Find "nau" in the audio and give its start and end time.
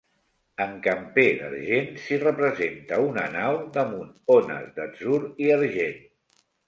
3.35-3.59